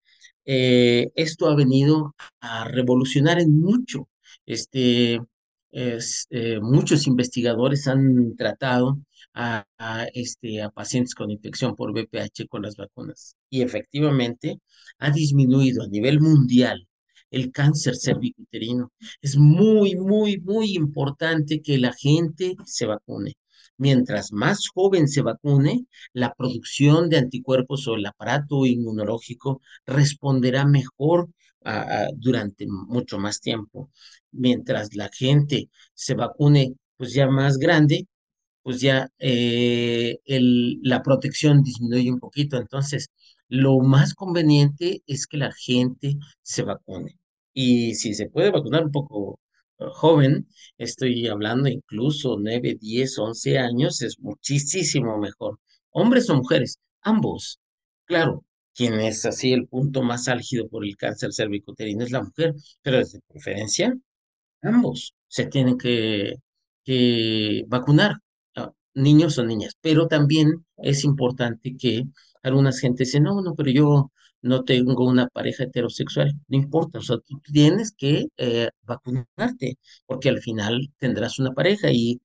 [0.46, 4.10] eh, esto ha venido a revolucionar en mucho.
[4.46, 5.20] Este,
[5.72, 9.00] eh, muchos investigadores han tratado
[9.34, 9.66] a,
[10.14, 14.60] este, a pacientes con infección por VPH con las vacunas y efectivamente
[15.00, 16.88] ha disminuido a nivel mundial
[17.32, 18.92] el cáncer cervicuterino.
[19.22, 23.34] Es muy, muy, muy importante que la gente se vacune.
[23.78, 31.30] Mientras más joven se vacune, la producción de anticuerpos o el aparato inmunológico responderá mejor
[32.16, 33.90] durante mucho más tiempo.
[34.32, 38.08] Mientras la gente se vacune, pues ya más grande,
[38.64, 40.20] pues ya eh,
[40.82, 42.58] la protección disminuye un poquito.
[42.58, 43.10] Entonces,
[43.50, 47.18] lo más conveniente es que la gente se vacune.
[47.54, 49.40] Y si se puede vacunar un poco
[49.80, 50.48] eh, joven,
[50.78, 55.60] estoy hablando incluso 9, 10, 11 años, es muchísimo mejor.
[55.92, 57.60] Hombres o mujeres, ambos.
[58.06, 62.54] Claro, quien es así el punto más álgido por el cáncer cervicuterino es la mujer,
[62.82, 63.94] pero desde preferencia,
[64.62, 66.36] ambos se tienen que,
[66.84, 68.18] que vacunar,
[68.94, 69.74] niños o niñas.
[69.82, 72.04] Pero también es importante que
[72.44, 77.02] algunas gentes dicen, no, no, pero yo no tengo una pareja heterosexual, no importa, o
[77.02, 82.22] sea, tú tienes que eh, vacunarte, porque al final tendrás una pareja y,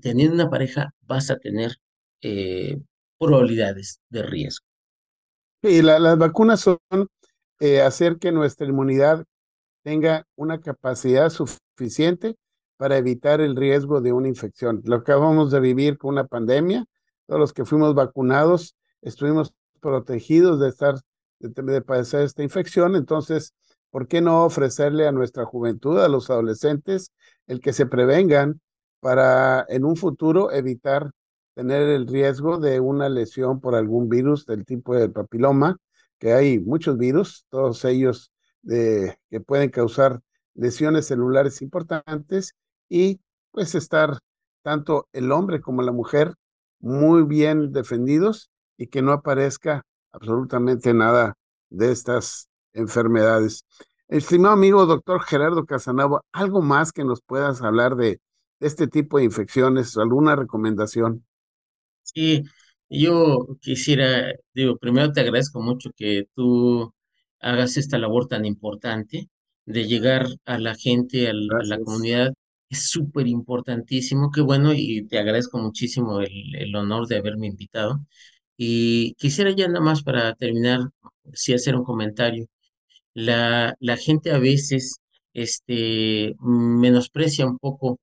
[0.00, 1.76] teniendo una pareja vas a tener
[2.22, 2.76] eh,
[3.18, 4.66] probabilidades de riesgo.
[5.62, 6.78] Y las vacunas son
[7.60, 9.24] eh, hacer que nuestra inmunidad
[9.82, 12.36] tenga una capacidad suficiente
[12.78, 14.80] para evitar el riesgo de una infección.
[14.84, 16.86] Lo acabamos de vivir con una pandemia,
[17.26, 20.94] todos los que fuimos vacunados estuvimos protegidos de estar
[21.40, 22.96] de, padecer esta infección.
[22.96, 23.54] Entonces,
[23.90, 27.12] ¿por qué no ofrecerle a nuestra juventud, a los adolescentes,
[27.46, 28.60] el que se prevengan
[29.00, 31.10] para en un futuro evitar
[31.54, 35.76] tener el riesgo de una lesión por algún virus del tipo del papiloma,
[36.18, 40.20] que hay muchos virus, todos ellos de, que pueden causar
[40.54, 42.54] lesiones celulares importantes
[42.88, 43.20] y
[43.50, 44.18] pues estar
[44.62, 46.34] tanto el hombre como la mujer
[46.80, 51.34] muy bien defendidos y que no aparezca absolutamente nada
[51.70, 53.64] de estas enfermedades.
[54.08, 58.20] Estimado amigo doctor Gerardo Casanova, ¿algo más que nos puedas hablar de
[58.60, 59.96] este tipo de infecciones?
[59.96, 61.26] ¿Alguna recomendación?
[62.02, 62.44] Sí,
[62.88, 66.92] yo quisiera, digo, primero te agradezco mucho que tú
[67.40, 69.28] hagas esta labor tan importante
[69.66, 72.32] de llegar a la gente, a la, comunidad.
[72.70, 78.00] Es súper importantísimo, qué bueno, y te agradezco muchísimo el, el honor de haberme invitado.
[78.58, 80.80] Y quisiera ya nada más para terminar,
[81.34, 82.46] sí hacer un comentario.
[83.14, 85.00] La, la gente a veces
[85.34, 88.00] este, menosprecia un poco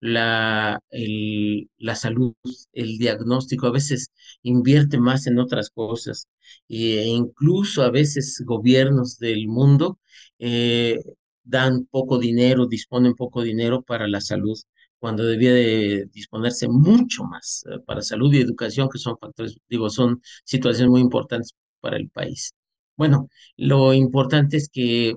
[0.00, 2.34] la, el, la salud,
[2.72, 4.10] el diagnóstico, a veces
[4.42, 6.28] invierte más en otras cosas
[6.68, 9.98] e incluso a veces gobiernos del mundo
[10.38, 11.00] eh,
[11.44, 14.58] dan poco dinero, disponen poco dinero para la salud
[14.98, 19.90] cuando debía de disponerse mucho más eh, para salud y educación, que son factores, digo,
[19.90, 22.54] son situaciones muy importantes para el país.
[22.96, 25.16] Bueno, lo importante es que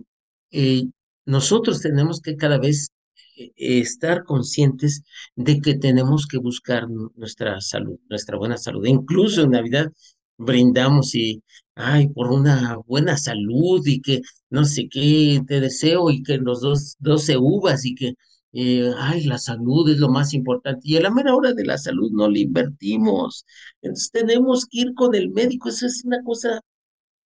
[0.52, 0.84] eh,
[1.26, 2.90] nosotros tenemos que cada vez
[3.38, 5.04] eh, estar conscientes
[5.36, 8.86] de que tenemos que buscar nuestra salud, nuestra buena salud.
[8.86, 9.92] Incluso en Navidad
[10.38, 11.44] brindamos y,
[11.76, 16.62] ay, por una buena salud y que no sé qué te deseo y que los
[16.62, 18.14] dos, 12 uvas y que,
[18.54, 20.82] eh, ay, la salud es lo más importante.
[20.84, 23.46] Y a la mera hora de la salud no le invertimos.
[23.82, 25.70] Entonces tenemos que ir con el médico.
[25.70, 26.62] Eso es una cosa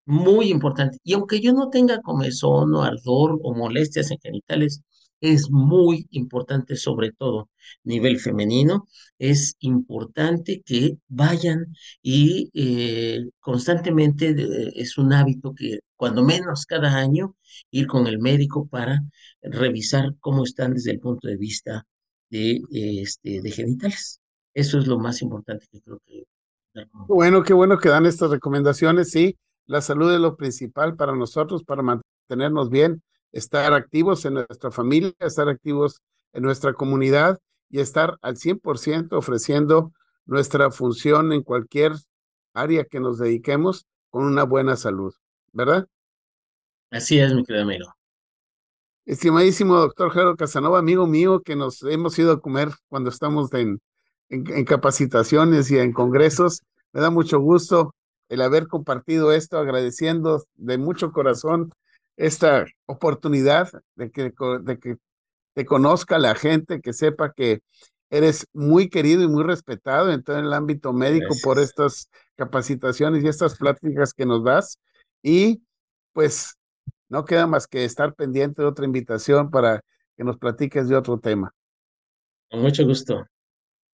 [0.06, 0.98] muy importante.
[1.04, 4.82] Y aunque yo no tenga comezón o ardor o molestias en genitales,
[5.20, 7.50] es muy importante, sobre todo
[7.84, 8.86] nivel femenino,
[9.18, 14.34] es importante que vayan y eh, constantemente
[14.74, 17.36] es un hábito que cuando menos cada año
[17.70, 19.02] ir con el médico para
[19.42, 21.86] revisar cómo están desde el punto de vista
[22.30, 24.20] de, este, de genitales.
[24.54, 26.24] Eso es lo más importante que creo que...
[27.08, 29.36] Bueno, qué bueno que dan estas recomendaciones, sí.
[29.66, 33.02] La salud es lo principal para nosotros, para mantenernos bien
[33.32, 36.02] estar activos en nuestra familia, estar activos
[36.32, 37.38] en nuestra comunidad
[37.70, 39.92] y estar al 100% ofreciendo
[40.26, 41.92] nuestra función en cualquier
[42.54, 45.14] área que nos dediquemos con una buena salud,
[45.52, 45.86] ¿verdad?
[46.90, 47.94] Así es, mi querido amigo.
[49.04, 53.80] Estimadísimo doctor Jero Casanova, amigo mío, que nos hemos ido a comer cuando estamos en,
[54.28, 56.62] en capacitaciones y en congresos,
[56.92, 57.94] me da mucho gusto
[58.28, 61.72] el haber compartido esto, agradeciendo de mucho corazón
[62.18, 64.96] esta oportunidad de que, de que
[65.54, 67.62] te conozca la gente, que sepa que
[68.10, 73.28] eres muy querido y muy respetado en todo el ámbito médico por estas capacitaciones y
[73.28, 74.80] estas pláticas que nos das.
[75.22, 75.62] Y
[76.12, 76.58] pues
[77.08, 79.82] no queda más que estar pendiente de otra invitación para
[80.16, 81.54] que nos platiques de otro tema.
[82.50, 83.26] Con mucho gusto.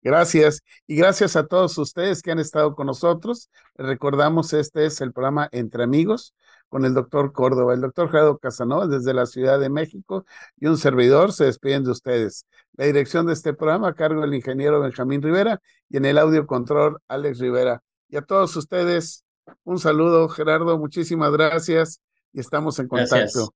[0.05, 0.61] Gracias.
[0.85, 3.49] Y gracias a todos ustedes que han estado con nosotros.
[3.75, 6.35] Recordamos, este es el programa Entre Amigos
[6.69, 7.73] con el doctor Córdoba.
[7.73, 10.23] El doctor Gerardo Casanova desde la Ciudad de México
[10.59, 12.45] y un servidor se despiden de ustedes.
[12.73, 16.45] La dirección de este programa a cargo del ingeniero Benjamín Rivera y en el audio
[16.45, 17.81] control Alex Rivera.
[18.07, 19.25] Y a todos ustedes,
[19.63, 20.77] un saludo, Gerardo.
[20.77, 21.99] Muchísimas gracias
[22.31, 23.55] y estamos en contacto.